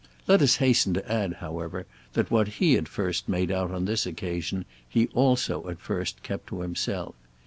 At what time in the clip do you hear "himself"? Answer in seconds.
6.61-7.13